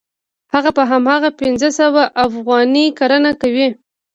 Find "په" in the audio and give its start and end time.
0.77-0.83